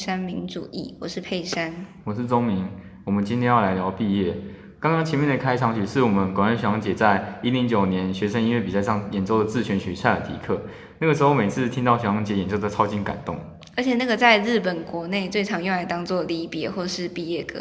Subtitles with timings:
[0.00, 1.70] 听三民主义，我是佩珊，
[2.04, 2.66] 我是钟明。
[3.04, 4.34] 我们今天要来聊毕业。
[4.78, 10.54] 刚刚前面的开场曲是我们管乐学长姐在一零九年学生音乐比赛上演奏的自选曲《塞尔提克》。
[11.00, 13.36] 那个时候每次听到学长姐演奏都超级感动。
[13.76, 17.58] 而且那个在日本国内最常用来当做离别或是毕业歌。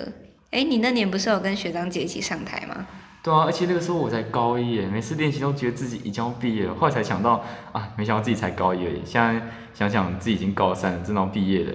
[0.52, 2.88] 哎，你那年不是有跟学长姐一起上台吗？
[3.22, 9.02] 对啊，而且那个时候我才高一耶，每次练习都觉得自己已经要毕业了，后来才想到啊，没想到自己才高一而已。
[9.04, 9.42] 现在
[9.74, 11.74] 想想自己已经高三了，真的要毕业了。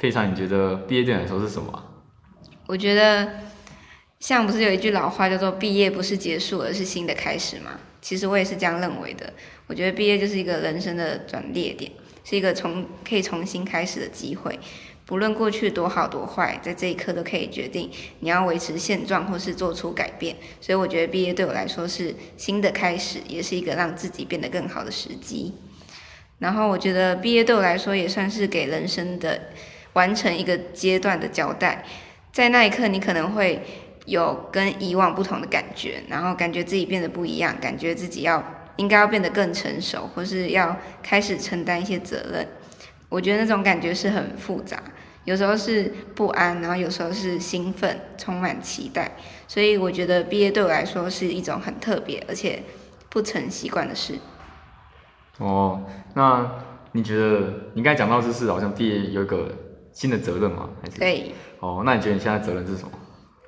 [0.00, 1.84] 非常，你觉得毕业对你来说是什么？
[2.66, 3.28] 我觉得，
[4.18, 7.72] 像不是有一句老话叫做“毕业不是结束，而是新的开始”吗？
[8.00, 9.30] 其实我也是这样认为的。
[9.66, 11.92] 我觉得毕业就是一个人生的转捩点，
[12.24, 14.58] 是一个从可以重新开始的机会。
[15.04, 20.34] 不论过去多好多坏，在这一刻都可以决定你要维持现状或是做出改变。
[20.62, 25.52] 所以我觉得毕业对我来说是新的开始，也是一个让自己变得更好的时机。
[26.38, 29.38] 然后我觉得毕业对我来说也算是给人生的
[29.94, 31.84] 完成一个阶段的交代。
[32.32, 33.62] 在那一刻，你可能会
[34.06, 38.42] 有跟以往不同的感觉，然后感觉自己变得不一样，感觉自己要
[38.76, 42.46] 应该要变得更成熟，或是要开始承担一些责任。
[43.08, 44.80] 我觉得那种感觉是很复杂。
[45.24, 49.10] 有时候是不安，然后有时候是兴奋，充满期待。
[49.46, 52.62] 所以我觉得毕业对我来说是一种很特别而且
[53.08, 54.14] 不曾习惯的事。
[55.38, 56.50] 哦，那
[56.92, 59.52] 你觉得你刚才讲到就是好像毕业有一个
[59.92, 60.68] 新的责任吗？
[60.82, 60.98] 还是？
[60.98, 61.34] 对。
[61.60, 62.90] 哦，那你觉得你现在责任是什么？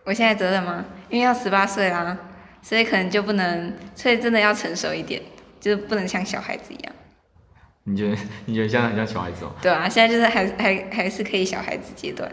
[0.04, 0.84] 我现在责任吗？
[1.08, 2.16] 因为要十八岁啦，
[2.60, 5.22] 所以可能就不能，所以真的要成熟一点，
[5.60, 6.92] 就是不能像小孩子一样。
[7.84, 9.52] 你觉得 你觉得现在很像小孩子哦？
[9.62, 12.30] 对啊，现在就是还还还是可以小孩子阶段。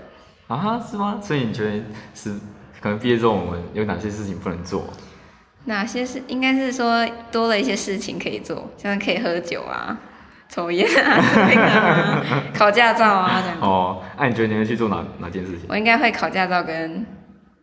[0.47, 1.19] 啊，是吗？
[1.21, 1.83] 所以你觉得
[2.13, 2.33] 是
[2.81, 4.85] 可能毕业之后我们有哪些事情不能做？
[5.65, 9.99] 哪些是应该是说多了一些事情可以做，像可以喝酒啊、
[10.51, 12.23] 抽烟啊、
[12.53, 13.57] 考驾照啊这样。
[13.61, 15.67] 哦，那你觉得你会去做哪哪件事情？
[15.69, 17.05] 我应该会考驾照跟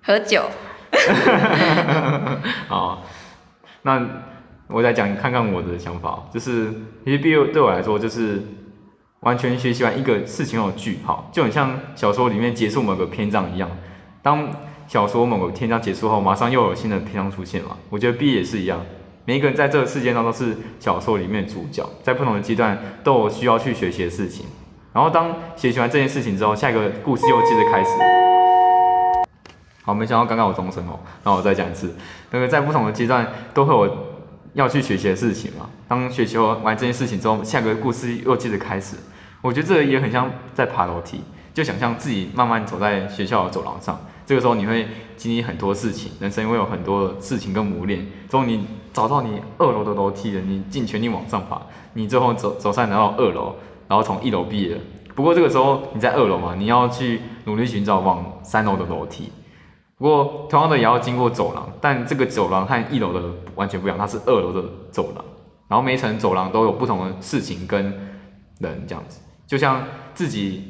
[0.03, 0.45] 喝酒。
[2.69, 3.03] 好，
[3.83, 4.03] 那。
[4.69, 6.73] 我再讲看看我的想法，就是
[7.05, 8.43] 其实毕业对我来说就是
[9.21, 13.71] 完全学习完一个事情后句号，就很像小说里面结束某个篇章一样。
[14.23, 14.49] 当
[14.89, 17.77] 小说某个篇章结束后，马上又有新的篇章出现嘛。
[17.89, 18.85] 我觉得毕业也是一样，
[19.29, 24.47] 每一个人在这个世界上都是小说里面主角，在不同的阶段都有需要去学习的事情。
[24.93, 27.91] 然后当学习完这件事情之后，下一个故事又接着开始。
[29.83, 31.93] 好，没想到刚刚有钟声哦，那我再讲一次，
[32.31, 34.17] 那个在不同的阶段都会有。
[34.55, 35.69] 要去学习的事情嘛。
[35.87, 38.97] 当学习完这件事情之后，下个故事又接着开始。
[39.43, 41.21] 我觉得这个也很像在爬楼梯，
[41.53, 44.01] 就想象自己慢慢走在学校的走廊上。
[44.25, 48.07] 这个时候你会经历很多事情，人生会有很多事情跟磨练。
[48.31, 51.61] 之后你找到你二楼的楼梯了，你尽全力往上爬，
[51.93, 53.55] 你最后走走上来到二楼，
[53.87, 54.81] 然后从一楼毕业。
[55.15, 59.31] 不过这个时候你在二楼嘛，你要去努力寻找往三楼的楼梯。
[59.99, 63.21] 不过，同样的也要经过走廊，但这个走廊和一楼的
[63.55, 65.23] 完全不一样，它是二楼的走廊。
[65.69, 67.85] 然后每一层走廊都有不同的事情跟
[68.61, 70.65] 人这样子，就像自己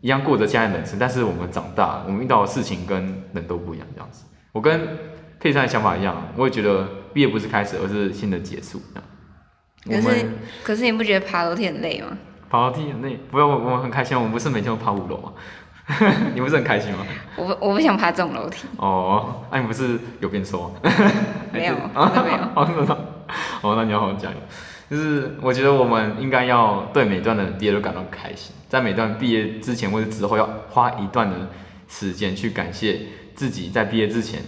[0.00, 4.24] 一样过着现在人生，但是我们长大，我们遇到的事情跟人都不一样这样子。
[4.52, 4.80] 我跟
[5.40, 8.78] 佩珊的想法一样，我也觉得毕业不是开始，而是新的结束。
[9.86, 10.26] 可是，
[10.62, 12.08] 可是你不觉得爬楼梯很累吗？
[12.50, 15.32] 爬楼梯很累，不要我我们很开心，我们不是每天都爬五楼吗？
[16.34, 17.06] 你不是很开心吗？
[17.34, 18.68] 我不我不想爬这种楼梯。
[18.76, 20.74] 哦，那你不是有变瘦吗？
[21.50, 22.38] 没有，没有。
[23.62, 24.36] 哦，那你要好好加油。
[24.90, 31.48] 就是我觉得我们应该要对每段的毕业都感到开心，在每段毕业之前或者之后，要花一段的
[31.88, 33.00] 时间去感谢
[33.34, 34.42] 自己在毕业之前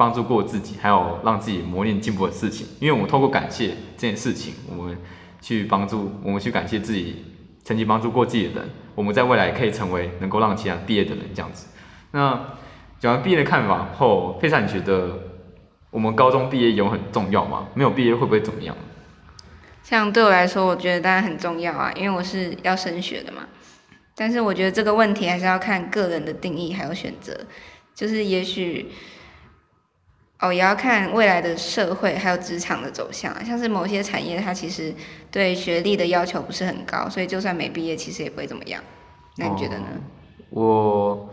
[0.00, 2.66] 帮助过自己，还有让自己磨练进步的事情。
[2.80, 4.96] 因为我们透过感谢这件事情，我们
[5.42, 7.26] 去帮助我们去感谢自己。
[7.62, 11.66] 曾经帮助过自己的人，我们在未来可以成为能够让其他人毕业的人，这样子。
[12.12, 12.40] 那
[12.98, 15.20] 讲完毕业的看法后，佩珊，你觉得
[15.90, 17.68] 我们高中毕业有很重要吗？
[17.74, 18.74] 没有毕业会不会怎么样？
[19.84, 23.42] 像对我来说，我觉得当然很重要啊，因为我是要升学的嘛。
[24.16, 27.38] 但是我觉得这个问题还是要看个人的定义还有选择，
[27.94, 28.90] 就是也许。
[30.40, 34.92] 哦，也要看未来的社会还有职场的走向，像是某些产业，它其实
[35.30, 38.82] 对学历的要求不是很高，所以就算没毕业，其实也不会怎么样。
[39.36, 39.86] 那你觉得呢？
[40.48, 41.28] 我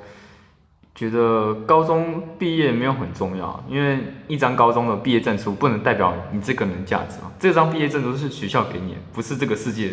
[0.93, 7.31] 觉得高中毕业没有很重要，因为一张高中的毕业证书不能代表你这个人价值嘛。
[7.39, 9.91] 这张毕业证书是学校给你，不是这个世界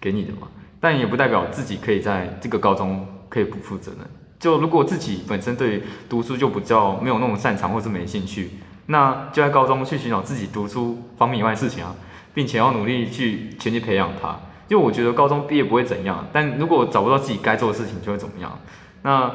[0.00, 0.48] 给你的嘛。
[0.80, 4.00] 但也不代表自己可以在这个高中可以不负责任。
[4.38, 8.50] 就如果自己本身对读书就比较没有那么擅长或是没兴趣，
[8.86, 11.94] 那就在高中去寻找自己读书方面以外的事情啊，
[12.34, 14.38] 并且要努力去全力培养它。
[14.68, 18.58] 就我觉得高中毕业不会怎样，但如果找不到自己该做的事情，就会怎么样。
[19.02, 19.32] 那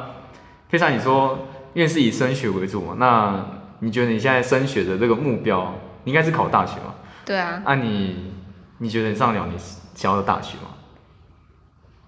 [0.70, 3.44] 佩珊，你说因为是以升学为主嘛，那
[3.80, 6.94] 你觉得你现在升学的这个目标，你应该是考大学嘛？
[7.24, 8.32] 对啊，那、你
[8.78, 9.54] 你觉得你上了你
[9.94, 10.68] 想要的大学吗？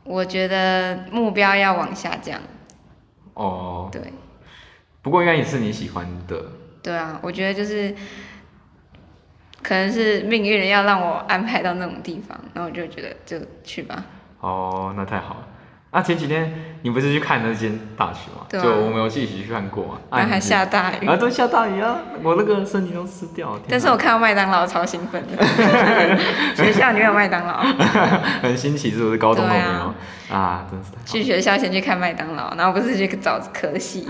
[0.05, 2.39] 我觉得目标要往下降。
[3.35, 4.01] 哦，对，
[5.03, 6.43] 不过应该也是你喜欢的。
[6.83, 7.95] 对啊，我觉得就是，
[9.63, 14.05] 可能是命运要让我安排到那种地方，然后我就觉得就去吧。
[14.41, 15.49] 哦，那太好了。
[15.95, 16.53] 啊，前几天
[16.83, 18.45] 你不是去看那间大学吗？
[18.49, 19.95] 对啊就我们有一起去看过啊。
[20.11, 21.99] 啊那还下大雨，啊，都下大雨啊！
[22.21, 23.59] 我那个身体都湿掉了。
[23.61, 25.47] 天但是我看到麦当劳超兴奋的，
[26.57, 27.59] 学校里面有麦当劳，
[28.43, 29.19] 很新奇，是不是？
[29.19, 29.95] 高中都没有啊
[30.37, 34.05] 啊真是的去学校先去看麦当劳，然后不是去找科系，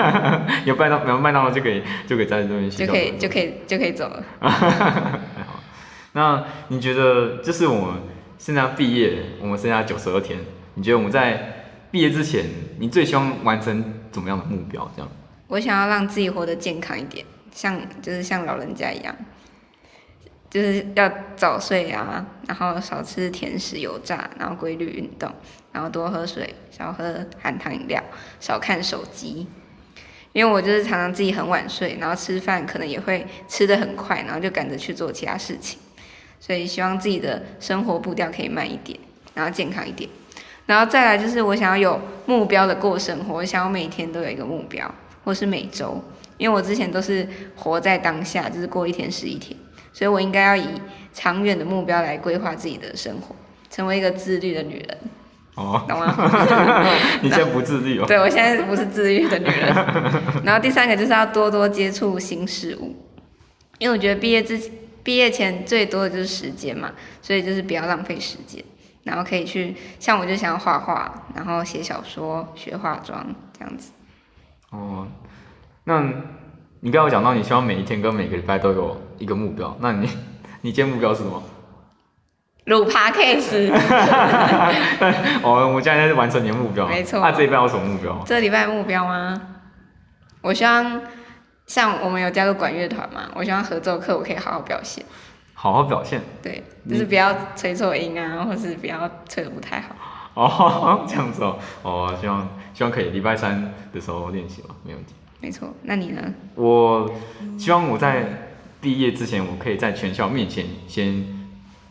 [0.66, 4.22] 有麦当有麦当劳就可以就可以在这边学校就可以就可以就可以走了。
[4.38, 5.20] 太好了。
[6.12, 7.94] 那你觉得，就是我们
[8.36, 10.38] 现在毕业，我们剩下九十二天，
[10.74, 12.46] 你觉得我们在毕业之前，
[12.78, 14.90] 你最希望完成怎么样的目标？
[14.96, 15.10] 这样？
[15.48, 19.14] 我想要让自己活得健康一点，像就是像老人家一样，
[20.48, 25.30] 就是要早睡啊，然后少吃甜食、油炸，然后规律运动，
[25.72, 28.02] 然后多喝水，少喝含糖饮料，
[28.40, 29.46] 少看手机。
[30.32, 35.78] 因为我就是常常自己很晚睡，然后吃饭可能也会吃的很快，然后就赶着去做其他事情，
[36.40, 38.98] 所以希望自己的生活步调可以慢一点，
[39.34, 40.08] 然后健康一点。
[40.66, 44.92] 然后再来就是我想要有目标的过生活，我想要每天都有一个目标，
[45.24, 46.02] 或是每周，
[46.38, 47.26] 因为我之前都是
[47.56, 49.58] 活在当下，就是过一天是一天，
[49.92, 50.66] 所以我应该要以
[51.12, 53.34] 长远的目标来规划自己的生活，
[53.70, 54.98] 成为一个自律的女人，
[55.56, 56.16] 哦，懂吗？
[57.20, 58.04] 你现在不自律哦。
[58.06, 59.74] 对我现在不是自律的女人。
[60.44, 62.94] 然后第三个就是要多多接触新事物，
[63.78, 64.58] 因为我觉得毕业之
[65.02, 68.64] 毕业前最多的就是时间嘛，所以就是不要浪费时间，
[69.04, 73.26] 然后可以去像我就想要画画，然后写小说、学化妆
[73.58, 73.92] 这样子。
[74.70, 75.06] 哦，
[75.84, 76.00] 那
[76.80, 80.08] 你刚刚有讲到你希望每一天跟每个礼拜都有一个目标，那你
[80.62, 81.42] 你今天目标是什么？
[82.66, 83.72] 录 podcast，
[85.42, 86.86] 哦，我现在在完成你的目标。
[86.86, 88.22] 没错那、这礼拜有什么目标？
[88.24, 89.40] 这礼拜目标吗？
[90.42, 91.02] 我希望
[91.66, 95.04] 像我们有加入管乐团嘛，我希望合奏课我可以好好表现。
[95.62, 96.20] 好好表现。
[96.42, 96.60] 对，
[96.90, 99.94] 就是不要吹错音啊，或是不要吹的不太好。
[100.34, 101.56] 哦， 这样子哦。
[101.84, 105.14] 哦，希望希望可以礼拜三的时候练习嘛，没问题。
[105.40, 106.34] 没错，那你呢？
[106.56, 107.08] 我
[107.56, 108.26] 希望我在
[108.80, 111.24] 毕业之前，我可以在全校面前先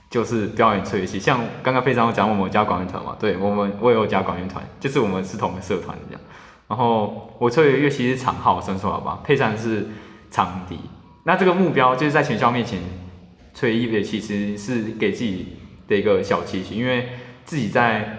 [0.10, 6.22] 就是表演吹乐器，像刚刚非常有讲我们有加管乐团嘛，对我们我也有加管乐团，就是我们是同个社团这样。
[6.68, 9.88] 然后我吹的乐器是长号、伸缩喇叭，配上是
[10.30, 10.78] 长笛。
[11.24, 12.82] 那这个目标就是在全校面前
[13.54, 15.48] 吹一乐，其实是给自己
[15.88, 17.10] 的一个小期许，因为
[17.46, 18.18] 自己在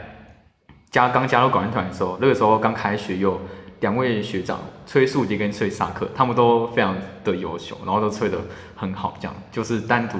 [0.90, 3.40] 加刚加入管乐团的时候，那个时候刚开学有
[3.80, 8.38] 两位学长吹竖笛跟吹萨克，他们都非常的优秀，然后都吹得
[8.76, 10.18] 很好，这样就是单独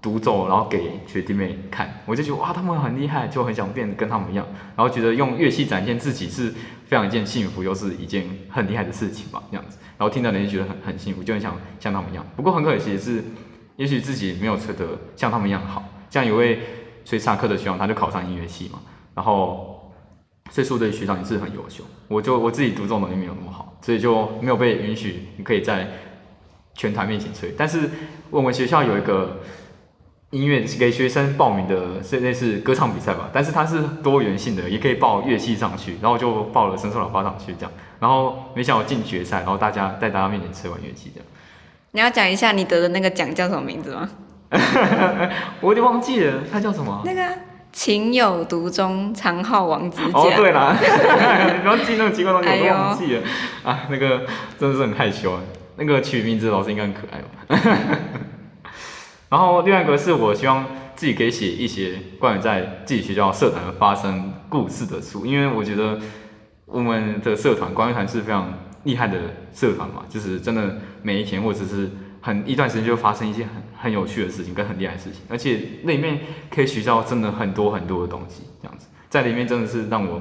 [0.00, 4.46] 独奏，然后给学弟妹看，我就觉得哇，他们很厉害，就很想变得跟他们一样，
[4.76, 6.54] 然后觉得用乐器展现自己是
[6.86, 12.24] 非常一件幸福，又是一件很厉害的事情吧，这样子，然后听到人就觉得很很幸福，就很想像他们一样。
[12.36, 13.24] 不过很可惜的是，
[13.78, 16.60] 也许自己没有吹得像他们一样好，像有位
[17.06, 18.78] 吹萨克的学长，他就考上音乐系嘛，
[19.14, 19.74] 然后。
[20.50, 25.86] 所以说的学长也是很优秀，我就我自己独奏能力没有那么好，所以就没有被允许你可以在
[26.72, 27.54] 全团面前吹。
[27.54, 27.90] 但是
[28.30, 29.42] 我们学校有一个
[30.30, 41.28] 音乐给学生报名的，是类似歌唱比赛吧，但是它是多元性的，也可以报乐器上去，然后就报了伸缩喇叭上去这样，然后没想到进决赛，然后大家在大家面前吹完乐器这样，
[41.92, 44.08] 你要讲一下你得的那个奖叫什么名字吗？
[45.60, 47.02] 我有点忘记了，它叫什么？
[47.04, 47.32] 那个啊
[47.70, 50.10] 情有独钟，长号王子奖。
[50.14, 53.22] 哦，对啦，你 不要记那种奇怪的东西，我都忘记了、
[53.62, 53.80] 啊。
[53.90, 54.26] 那个
[54.58, 55.40] 真的是很害羞啊。
[55.76, 57.98] 那个取名字的老师应该很可爱吧？
[59.28, 60.64] 然后另外一个是我希望
[60.96, 65.98] 自己可以写一些关于在自己学校社团发生故事的书，因为我觉得
[66.64, 68.52] 我们的社团管乐团是非常
[68.84, 69.18] 厉害的
[69.52, 71.90] 社团嘛，就是真的每一天或者是
[72.20, 73.52] 很一段时间就发生一些很
[73.82, 76.18] 很有趣的事情跟很厉害的事情，而且那里面
[76.50, 80.20] 可以学到真的很多很多的东西，这样子在里面真的是让我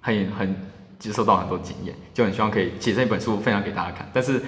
[0.00, 0.56] 很很
[0.98, 4.42] 接受到很多经验，就很希望可以写这一本书分享给大家看，但是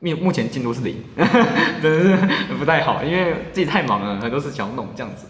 [0.00, 0.96] 目目前进度是零，
[1.80, 2.16] 真的
[2.48, 5.26] 是不太好，因为自己太忙了，很多事想要弄这样子。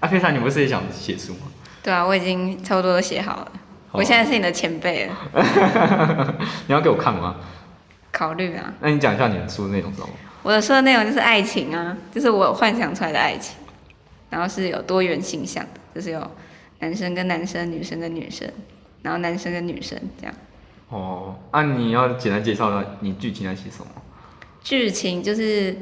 [0.00, 1.40] 阿佩珊，你不是也想写书吗？
[1.82, 3.52] 对啊，我已经差不多都写好了。
[3.88, 6.34] 好我现在是你的前辈了，
[6.66, 7.36] 你要给我看吗？
[8.12, 8.72] 考虑啊。
[8.80, 10.12] 那你讲一下你的书的内容知道吗？
[10.44, 13.56] 我的说的内容就是爱情啊，就是我幻想出来的爱情。
[14.30, 16.30] 然后是有多元形象的，就是有
[16.78, 18.50] 男生跟男生、女生跟女生，
[19.02, 20.34] 然后男生跟女生这样。
[20.88, 23.86] 哦，啊，你要简单介绍一下你剧情在写什么？
[24.62, 25.76] 剧情就是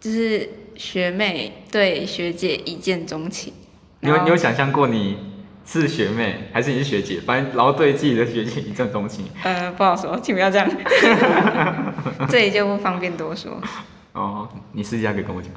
[0.00, 3.52] 就是学妹对学姐一见钟情，
[3.98, 5.35] 你有你有想象过你
[5.66, 7.20] 是学妹还是你是学姐？
[7.20, 9.26] 反正然后对自己的学姐一见钟情。
[9.42, 10.68] 呃不好说，请不要这样，
[12.30, 13.60] 这里就不方便多说，
[14.12, 15.50] 哦，你私底下可以跟我讲。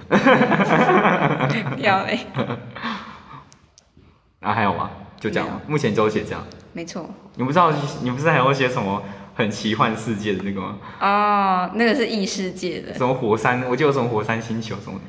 [1.76, 2.20] 不 要嘞，
[4.42, 4.90] 啊，还有吗？
[5.20, 6.44] 就这样目前只有写这样。
[6.74, 7.08] 没错。
[7.36, 9.04] 你不知道，你不是还要写什么
[9.36, 10.78] 很奇幻世界的那个吗？
[11.00, 13.62] 哦，那个是异世界的，什么火山？
[13.70, 15.06] 我记得有什么火山星球什么的。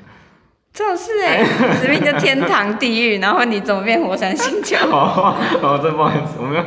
[0.72, 1.44] 这种事哎，
[1.80, 4.76] 指明就天堂地狱，然后你怎么变火山星球？
[4.90, 6.64] 哦，哦，真不好意思，我没有，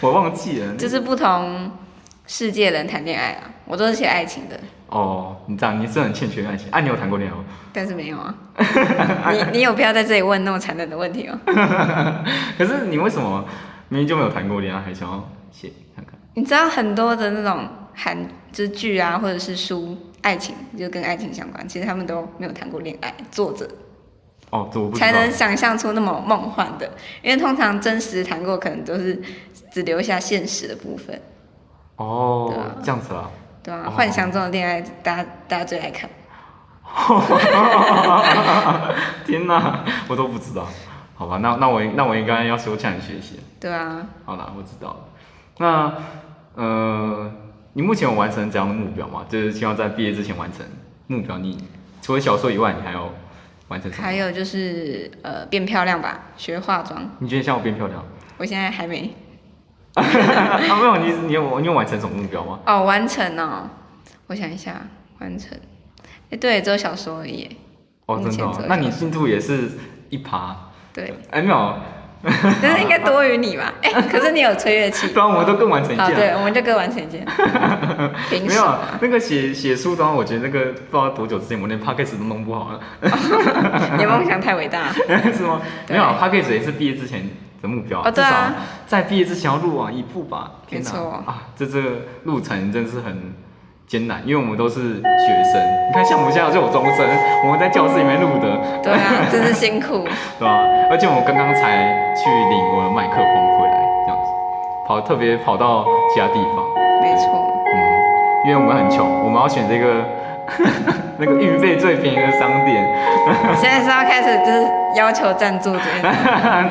[0.00, 0.74] 我忘记了。
[0.76, 1.70] 就是不同
[2.26, 6.68] 世界人谈恋爱啊，我都是写爱情的，哦，你这样，你是很欠缺爱情。
[6.70, 7.44] 啊，你有谈过恋爱吗？
[7.72, 8.34] 但是没有啊。
[9.32, 11.40] 你你有必要在这里问那么残忍的问题吗？
[12.58, 13.44] 可是你为什么
[13.88, 16.14] 明明就没有谈过恋爱，还想要写看看？
[16.34, 18.16] 你知道很多的那种韩
[18.52, 23.64] 就是剧啊，或者是书，爱情就跟爱情相关，其实他们都没有谈过恋爱，作者
[24.50, 25.12] 哦，这我不才。
[25.12, 26.90] 能想象出那么梦幻的，
[27.22, 29.22] 因为通常真实谈过，可能都是
[29.70, 31.22] 只留下现实的部分，
[31.94, 33.30] 哦对啊，这样子啊。
[33.62, 36.10] 对啊、哦幻想中的恋爱，大家大家最爱看。
[39.24, 40.66] 天哪，我都不知道。
[41.14, 43.38] 好吧，那那我那我应该要收向你学习。
[43.60, 44.96] 对啊，好啦，我知道了。
[45.58, 45.94] 那
[46.54, 47.30] 呃，
[47.76, 49.26] 你目前有完成这样的目标吗？
[49.28, 50.64] 就是希望在毕业之前完成
[51.08, 51.36] 目标。
[51.36, 51.62] 你
[52.00, 53.12] 除了小说以外，你还要
[53.68, 54.02] 完成什么？
[54.02, 57.06] 还有就是呃变漂亮吧，学化妆。
[57.18, 58.02] 你觉得像我变漂亮？
[58.38, 59.14] 我现在还没
[59.92, 62.58] 啊，没有，你你有你有完成什么目标吗？
[62.64, 63.68] 哦，完成哦。
[64.28, 64.80] 我想一下，
[65.18, 65.50] 完成。
[66.30, 67.58] 哎，对，只有小说而已。
[68.06, 69.70] 哦，真的、那你进度也是
[70.08, 70.56] 一趴。
[70.94, 71.74] 对，哎，没有，
[72.62, 73.72] 但是应该多于你吧？
[73.82, 75.08] 哎，可是你有吹乐器。
[75.14, 76.16] 对啊，我们都更完成一好，件。
[76.16, 77.24] 对，我们就各完成一件。
[78.30, 82.80] 凭没有那个写写书的话，我觉得那个不知道多久之前，我连 p a c k a g e 都弄不好了，
[83.96, 84.88] 你的梦想太伟大。
[84.92, 85.60] 是吗？
[85.86, 87.28] 对没有 p a c k a g e 也是毕业之前
[87.62, 90.52] 的目标，哦对啊至少在毕业之前要录完一部吧。
[90.66, 91.90] 天哪没错啊，这这个
[92.24, 93.34] 路程真是很
[93.86, 95.54] 艰难，因为我们都是学生。
[95.88, 97.06] 你看，像我们现在就有中生，
[97.44, 98.98] 我们在教室里面录的，对啊，
[99.30, 100.02] 真是辛苦。
[100.38, 101.86] 对吧、而且我刚刚才
[102.18, 104.28] 去领我的麦克风回来，这样子，
[104.88, 106.66] 跑特别跑到其他地方。
[107.00, 107.78] 没错，嗯，
[108.44, 110.02] 因为我们很穷，我们要选这个
[111.18, 112.82] 那个运费最便宜的商店。
[113.54, 114.66] 现在是要开始就是
[114.96, 116.12] 要求赞助这边。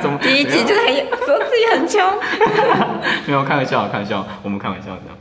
[0.01, 0.19] 怎么？
[0.21, 0.93] 第一集就是很
[1.23, 2.01] 说自己很穷。
[3.25, 5.15] 没有开玩笑，开玩笑，我们开玩笑这样。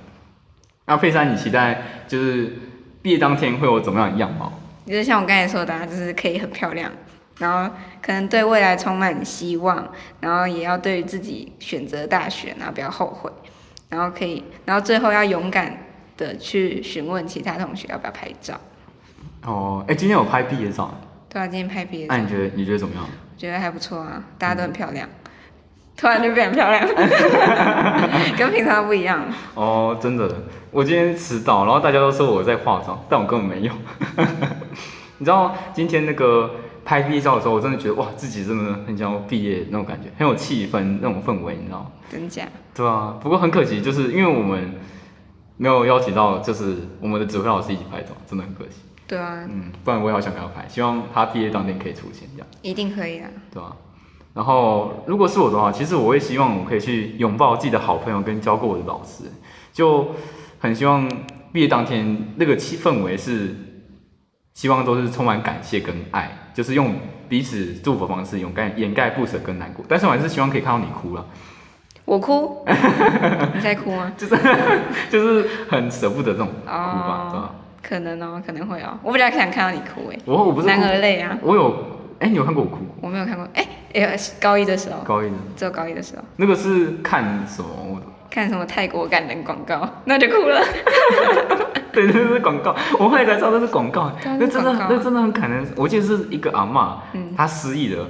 [0.86, 2.52] 那佩珊，你期待就是
[3.00, 4.52] 毕业当天会有怎么样的样貌？
[4.86, 6.92] 就是像我刚才说的、啊，就是可以很漂亮，
[7.38, 13.30] 然后可能对未来充满希望，然后也要对自己选择大学，然后不要后悔，
[13.88, 15.74] 然后可以，然后最后要勇敢
[16.18, 18.60] 的去询问其他同学要不要拍照。
[19.46, 20.94] 哦，哎、今天有拍毕业照，
[21.30, 23.04] 对啊，今天拍毕业照那、，你觉得你觉得怎么样？
[23.04, 25.08] 我觉得还不错啊，大家都很漂亮，
[25.96, 26.86] 突然就变很漂亮，
[28.36, 29.22] 跟平常不一样。
[29.54, 30.28] 哦，真的，
[30.70, 33.72] 我今天迟到，然后大家都说我在化妆，但我根本没有。
[35.18, 36.50] 你知道今天那个
[36.84, 41.86] 拍毕业照的时候，我真的觉得哇，自己真的很想要毕业那种感觉，很有气氛那种氛围，你知道吗？
[42.10, 42.42] 真假？
[42.74, 44.74] 对啊，不过很可惜，就是因为我们
[45.56, 48.80] 没有邀请到，就是我们的指挥老师一起拍照，真的很可惜。
[49.06, 53.28] 对啊，嗯，不然我也好想跟他拍，希望他毕业当天可以出现，这样一定可以啊。
[53.52, 53.76] 对吧、
[54.34, 59.24] 然后如果是我的话，其实我会希望我可以去拥抱自己的好朋友跟教过我的老师，
[59.72, 60.08] 就
[60.58, 61.08] 很希望
[61.52, 63.54] 毕业当天那个气氛围是，
[64.52, 66.94] 希望都是充满感谢跟爱，就是用
[67.28, 71.24] 彼此祝福的方式掩盖掩盖不舍跟难过，但是我还是希望可以看到你哭了，
[72.04, 72.64] 我哭，
[73.54, 74.12] 你在哭吗？
[74.16, 74.36] 就是
[75.10, 77.54] 就是很舍不得这种哭吧？
[77.80, 78.98] 可能哦，可能会哦。
[79.02, 81.76] 我比较想看到你哭哎，我我不是男哭儿泪啊，我有，
[82.21, 82.78] 哎、你有看过我哭？
[83.00, 83.47] 我没有看过。
[83.54, 87.68] 哎、哎，高一的时候，高一的只有高一的时候那个是看什么？
[87.90, 90.61] 我看什么泰国感人广告，那就哭了。
[91.92, 95.64] 对，那是广告，我后来才知道那是广告，那真的那真的很感人。
[95.76, 98.09] 我记得是一个阿嬷，嗯她失忆了，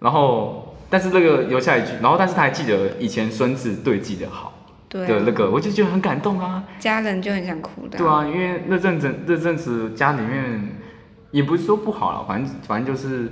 [0.00, 4.52] 然后但是那个留下一句，然后但是她还记得以前孙子对自己的好
[4.88, 6.64] 对那个，我就觉得很感动啊。
[6.80, 10.68] 家人就很想哭的、对，啊，因为那阵子那阵子家里面
[11.30, 13.30] 也不是说不好了，反正反正就是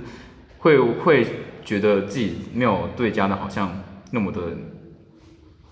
[0.59, 1.25] 会会
[1.63, 3.71] 觉得自己没有对家的好像
[4.11, 4.41] 那么的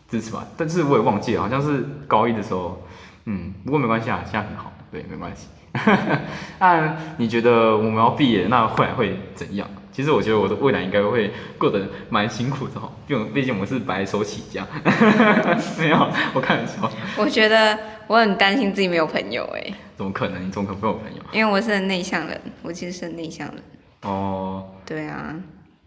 [0.07, 2.81] 支持吧，但是我也忘记了，好像是高一的时候，
[3.25, 5.47] 嗯，不过没关系啊，现在很好，对，没关系。
[6.59, 9.67] 那你觉得我们要毕业，那后来会怎样？
[9.91, 14.65] 其实我觉得我的未来应该会过得蛮辛苦的哦，毕竟毕竟我们是白手起家。
[15.77, 16.89] 没有，我开玩笑。
[17.17, 17.77] 我觉得
[18.07, 20.47] 我很担心自己没有朋友哎，怎么可能？
[20.47, 21.21] 你怎么可能会有朋友？
[21.31, 23.57] 因为我是很内向人，我其实是很内向人。
[24.03, 25.35] 哦，对啊，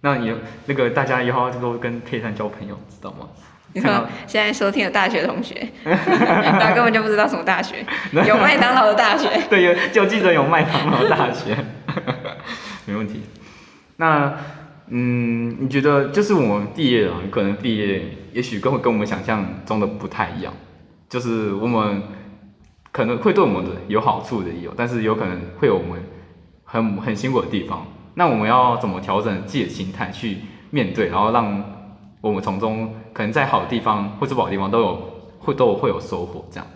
[0.02, 0.34] 那你
[0.66, 3.28] 那个大家以后都跟佩珊交朋友，知道吗？
[3.72, 7.86] 你说现在收听的大学同学， 他根本就不知道什么大学，
[8.26, 9.28] 有麦当劳的大学。
[9.48, 11.56] 对，有就记得有麦当劳大学，
[12.84, 13.22] 没问题。
[13.96, 14.34] 那
[14.88, 20.52] 嗯，你觉得就是我们毕业了，可能毕业也许跟跟我们想象中的不太一样，
[21.10, 22.02] 就是我们
[22.90, 26.00] 可能会对我们的有好处的也有，但是有可能会有我们
[26.64, 27.86] 很很辛苦的地方。
[28.14, 30.38] 那我们要怎么调整自己的心态去
[30.70, 31.62] 面对，然后让
[32.20, 36.66] 我们从中可能在好的地方或者不好的地方都有会都有会有收获，这样。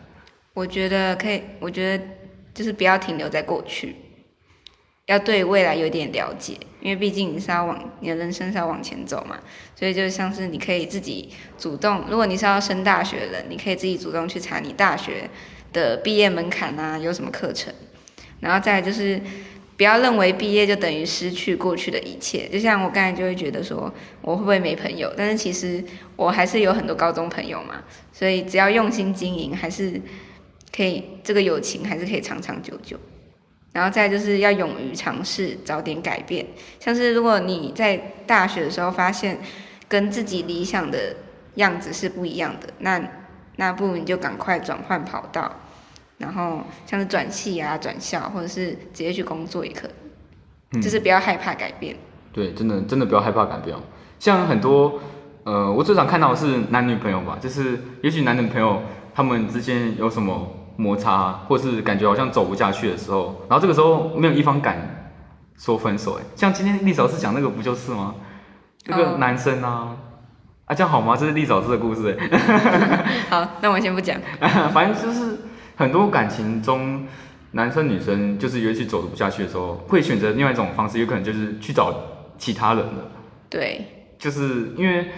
[0.53, 2.05] 我觉得可以，我觉得
[2.53, 3.97] 就是不要停留在过去，
[5.07, 9.39] 要对未来有点了解，因为毕竟你是要往你的人生是要往前走嘛，
[9.75, 15.29] 所以就像是你可以自己主动，如果你是要升大学的，你可以自己主动去查你大学
[15.73, 17.73] 的毕业门槛啊，有什么课程，
[18.41, 19.21] 然后再就是。
[19.77, 25.13] 不要认为毕业就等于失去过去的一切，就像我刚才就会觉得说，我会不会没朋友？
[25.17, 25.83] 但是其实
[26.15, 27.83] 我还是有很多高中朋友嘛，
[28.13, 30.01] 所以只要用心经营，还是
[30.73, 32.97] 可以这个友情还是可以长长久久。
[33.75, 36.47] 然后再就是要勇于尝试，早点改变。
[36.81, 39.39] 像是如果你在大学的时候发现
[39.87, 41.15] 跟自己理想的
[41.57, 42.99] 样子是不一样的，那
[43.57, 45.51] 那不如你就赶快转换跑道。
[46.17, 49.89] 然后像是转系啊、转校，或者是直接去工作也可
[50.71, 51.97] 以，就是不要害怕改变。
[52.33, 53.77] 对，真的真的不要害怕改变。
[54.21, 55.01] 像很多
[55.43, 58.81] 呃，我最常看到的是男女朋友吧，就是也许男女朋友
[59.13, 65.13] 他们之间有什么摩擦，或是感觉好像走不下去的时候，然后这个时候没有一方敢
[65.57, 66.15] 说分手。
[66.15, 68.15] 哎，像今天丽老师讲那个不就是吗？
[68.87, 69.97] 那个男生啊，
[70.67, 71.17] 啊这样好吗？
[71.17, 72.19] 这是丽老师的故事。
[73.31, 74.19] 好，那我先不讲。
[74.73, 75.39] 反正就是。
[75.77, 77.05] 很多感情中，
[77.51, 81.93] 男生女生就是尤其走的不下去的时候，会选择另外一种方式，有可能就是去找
[82.39, 83.11] 其他人了。
[83.51, 83.85] 对，
[84.17, 85.09] 就是因为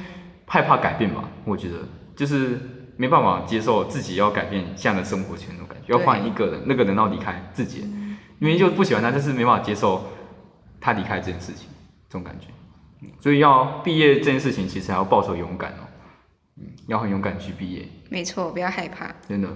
[0.47, 1.75] 害怕改变吧，我觉得
[2.17, 2.59] 就是
[2.97, 7.81] 没办法接受自己要改变现在的生活圈那种感觉，要换一个人，那个人要离开自己，
[8.39, 10.05] 因为就不喜欢他，但是没办法接受
[10.81, 11.69] 他离开这件事情，
[12.09, 12.49] 这种感觉。
[13.21, 15.85] 所以要毕业这件事情，其实还要抱着勇敢哦，
[16.57, 17.87] 嗯，要很勇敢去毕业。
[18.09, 19.49] 没错，不要害怕，真的。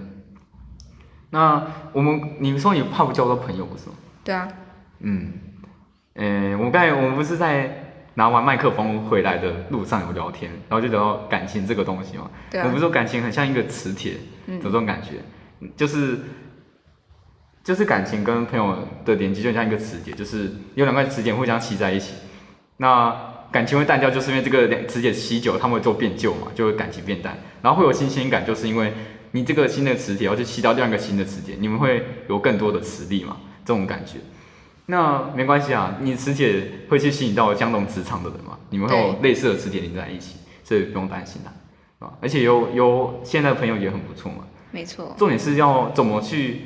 [1.31, 3.95] 那我们，你们说你怕不交到朋友不是吗？
[4.23, 4.47] 对啊。
[4.99, 5.33] 嗯，
[6.13, 12.29] 呃，我刚才我们不是在拿完麦克风回来的路上有聊天，然后就聊到感情这个东西嘛。
[12.49, 12.65] 对啊。
[12.65, 14.13] 我不是说感情很像一个磁铁，
[14.47, 16.19] 有这种感觉，就是
[17.63, 22.15] 就是感情跟朋友的连接就像一个磁铁，就是有两块磁铁互相吸在一起。
[22.77, 23.15] 那
[23.51, 27.37] 感情会淡掉，就是因为这个两磁铁吸久，它们会做变旧嘛，就会感情变淡。
[27.61, 28.93] 然后会有新鲜感，就是因为。
[29.33, 33.37] 你这个新的磁铁要去吸到另外一个新的磁铁，你们会有更多的磁力嘛？
[33.63, 34.17] 这种感觉，
[34.91, 38.59] 那没关系啊，你磁铁会去吸引到相同磁场的人嘛？
[38.71, 42.11] 你们会有类似的磁铁连在一起，所以不用担心的啊。
[42.19, 44.39] 而且有有现在的朋友也很不错嘛。
[44.71, 45.15] 没错。
[45.17, 46.63] 重点是要怎么去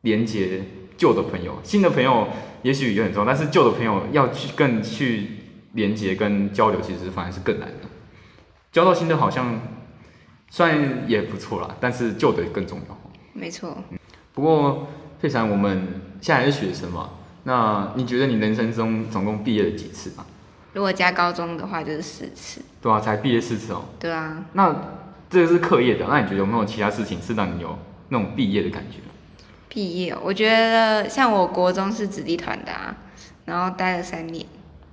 [0.00, 0.60] 连接
[0.96, 2.26] 旧的朋友，新的朋友
[2.62, 5.28] 也许也很重要，但是旧的朋友要去更去
[5.74, 7.88] 连接跟交流，其实反而是更难的。
[8.72, 9.60] 交到新的好像。
[10.48, 12.96] 虽然也不错啦，但是旧的更重要。
[13.32, 13.76] 没错。
[14.32, 14.86] 不过
[15.20, 17.10] 佩珊，我们现在是学生嘛，
[17.46, 20.26] 那你觉得你人生中总共毕业了几次啊？
[20.72, 22.60] 如果加高中的话，就是四次。
[22.82, 23.84] 对啊，才毕业四次哦。
[24.00, 24.44] 对啊。
[24.54, 24.74] 那
[25.30, 27.78] 这个是课业的，那你觉得有没有其他事情是让你有
[28.08, 28.98] 那种毕业的感觉？
[29.68, 32.96] 毕业，我觉得像我国中是子弟团的啊，
[33.44, 34.44] 然后待了三年，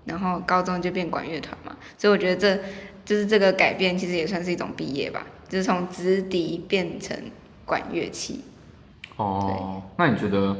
[0.06, 2.56] 然后高中就变管乐团嘛，所以我觉得这
[3.04, 5.26] 就是这个改变，其实也算是一种毕业吧。
[5.50, 7.18] 就是从子弟变成
[7.66, 8.44] 管乐器。
[9.16, 10.56] 哦，那你觉得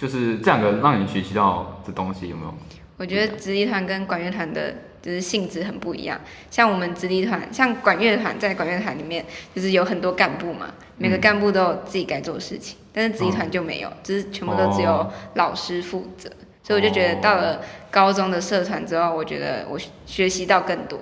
[0.00, 2.54] 就是这两个让你学习到的东西有没有？
[2.96, 6.18] 我觉得直笛团跟管乐团的就是性质很不一样。
[6.50, 9.22] 像我们直笛团，像管乐团在管乐团里面
[9.54, 16.30] 就是有很多干部嘛，每个干部都有自己该做的事情，但是直笛团就没有，就是全部都只有老师负责。
[16.62, 17.60] 所以我就觉得到了
[17.90, 20.98] 高中的社团之后，我觉得我学习到更多。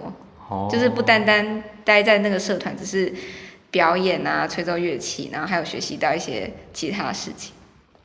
[0.70, 3.12] 就是不单单待在那个社团，只是
[3.70, 7.52] 表演啊、吹奏乐器，然后还有学习到一些其他事情。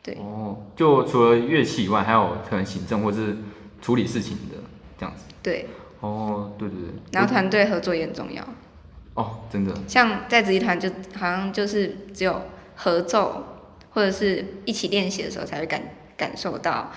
[0.04, 3.38] 对哦，就除了乐器以外，还有可能行政或是
[3.82, 4.58] 处理事情的
[5.00, 5.24] 这样子。
[5.42, 5.68] 对。
[6.02, 6.90] 哦，对对对。
[7.14, 8.46] 然后团队合作也很重要。
[9.14, 9.74] 哦，真的。
[9.88, 12.42] 像在子集团，就好像就是只有
[12.76, 13.42] 合奏
[13.92, 15.82] 或者是一起练习的时候，才会感
[16.18, 16.92] 感受到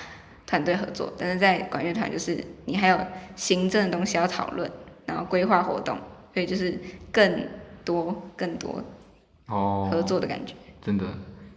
[0.45, 2.99] 团队合作，但是在管乐团就是你还有
[3.37, 4.69] 行政的东西要讨论，
[5.05, 5.97] 然后规划活动，
[6.35, 6.77] 所以就是
[7.13, 7.47] 更
[7.85, 8.83] 多更多
[9.47, 10.55] 哦，合作的感觉。
[10.83, 11.05] 真的，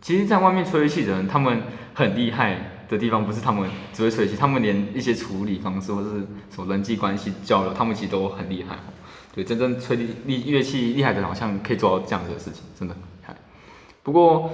[0.02, 1.62] 其实，在外面吹乐器的人，他们
[1.94, 2.58] 很厉害
[2.88, 6.16] 的地方，不是他们只会吹乐器，他们连一些处理方式或者是
[6.50, 8.78] 什么人际关系交流，他们其实都很厉害。
[9.36, 13.36] 对，真正吹厉乐器厉害的，好像可以做到这样子的事情，真的很厉害。
[14.02, 14.50] 不过，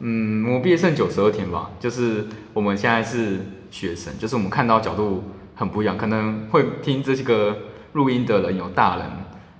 [0.00, 3.38] 嗯，我毕业剩九十二天吧，就是我们现在是
[3.70, 5.22] 学生，就是我们看到角度
[5.54, 7.56] 很不一样，可能会听这些个
[7.92, 9.06] 录音的人有大人，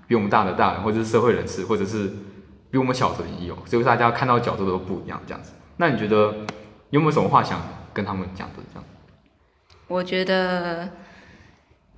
[0.09, 2.11] 比我们大的大人，或者是社会人士，或者是。
[2.71, 5.51] 比我们小的也有，所以大家看到角度都不一样，这样子。
[5.77, 6.33] 那你觉得
[6.91, 7.61] 有没有什么话想
[7.93, 8.55] 跟他们讲的？
[8.73, 8.85] 这样？
[9.89, 10.89] 我觉得，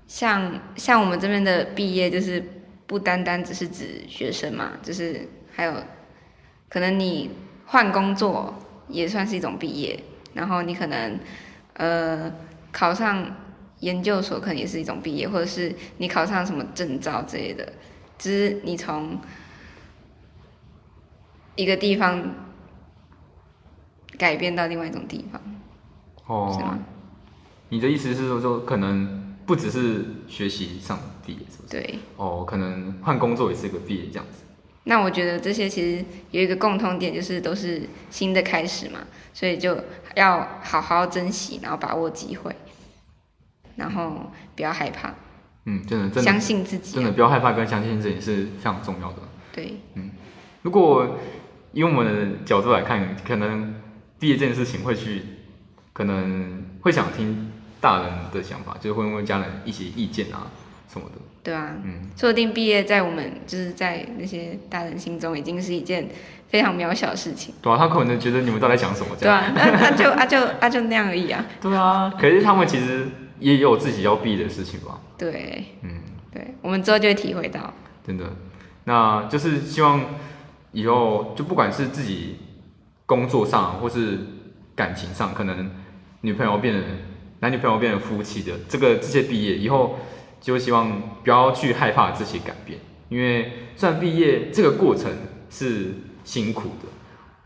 [0.07, 2.43] 像像我们这边的毕业，就是
[2.87, 5.75] 不单单只是指学生嘛，就是还有
[6.71, 7.31] 可能你
[7.67, 8.55] 换工作
[8.89, 11.19] 也算是一种毕业，然后你可能
[11.75, 12.33] 呃
[12.73, 13.37] 考上
[13.81, 17.71] 研究所，可能也是一种毕业，或者是你考上什么证照之类的，
[18.17, 19.19] 只是你从。
[21.57, 22.23] 一个地方
[24.19, 25.41] 改变到另外一种地方，
[26.27, 26.79] 哦，是吗？
[27.69, 31.69] 你的意思是说，说可能不只是学习上毕业，是不是？
[31.71, 31.99] 对。
[32.17, 34.45] 哦，可能换工作也是一个毕业这样子。
[34.85, 39.01] 那我觉得这些其实有一个共通点，就是都是新的开始嘛，
[39.33, 39.79] 所以就
[40.17, 42.55] 要好好珍惜，然后把握机会，
[43.77, 45.15] 然后不要害怕。
[45.65, 49.23] 嗯，真的，真的，相信自己，真的不要害怕跟相信自己是非常重要的。
[49.53, 50.11] 对，嗯，
[50.63, 51.19] 如果。
[51.73, 53.75] 以我们的角度来看，可能
[54.19, 55.23] 毕业这件事情会去，
[55.93, 60.47] 可能会想听大人的想法，就是会问家人一些意见啊
[60.93, 61.21] 什么的。
[61.43, 66.09] 对啊，嗯，说不定毕业在我们就是在那些大人心中已经是一件
[66.49, 67.53] 非常渺小的事情。
[67.61, 69.17] 对啊，他可能觉得你们都在想什么？
[69.19, 71.45] 对啊，那那就 啊就啊就那样而已啊。
[71.61, 73.09] 对啊，可是他们其实
[73.41, 75.01] 也有自己要毕的事情吧？
[75.19, 76.01] 对，嗯，
[76.33, 77.75] 对，我们之后就会体会到。
[78.07, 78.25] 真的，
[78.85, 80.01] 那就是希望。
[80.73, 82.37] 以后就不管是自己
[83.07, 84.19] 工作上，或是
[84.75, 85.71] 感情上，可能
[86.23, 86.83] 女朋友变成
[87.41, 89.99] 男女朋友变成夫妻的这个这些毕业以后，
[90.41, 95.11] 就希望不要去害怕这些改变，因为虽然毕业这个过程
[95.51, 96.89] 是辛苦的，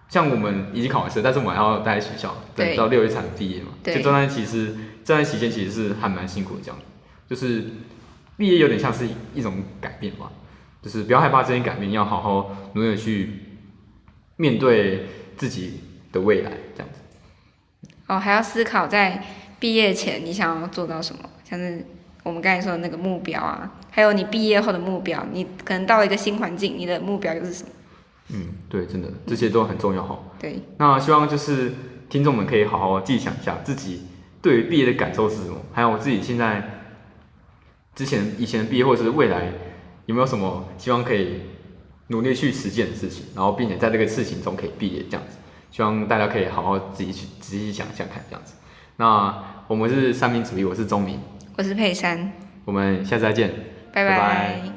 [0.09, 3.71] 像我们已经考完试，但是我们还要待在学校，等到六月才能毕业嘛。
[3.83, 6.79] 就这段其实这段期间其实是还蛮辛苦的，这样，
[7.29, 7.65] 就是
[8.37, 10.31] 毕业有点像是一种改变吧。
[10.83, 13.31] 就是不要害怕这些改变，要好好努力的去
[14.37, 15.81] 面对自己
[16.13, 17.01] 的未来，这样子。
[18.07, 19.25] 哦，还要思考在
[19.59, 21.85] 毕业前你想要做到什么，像是
[22.23, 27.71] 我们刚才说的那个目标啊，还有你毕业后的目标，你可能到了一个新环境，你的目标又是什么？
[28.29, 30.19] 嗯，对，真的这些都很重要哈。
[30.39, 30.61] 对。
[30.79, 31.73] 那希望就是
[32.09, 34.07] 听众们可以好好记想一下自己
[34.41, 36.83] 对于毕业的感受是什么，还有我自己现在
[37.95, 39.53] 之前以前毕业或者是未来。
[40.07, 41.43] 有没有什么希望可以
[42.09, 45.37] 努力去实践的事情，然后并且在这个事情中可以毕业这样子？
[45.71, 48.55] 希望大家可以好好自己去仔细想想看这样子。
[48.97, 51.21] 那我们是三民主义，我是钟明，
[51.59, 52.33] 我是佩珊，
[52.65, 53.53] 我们下次再见，
[53.93, 54.76] 拜拜。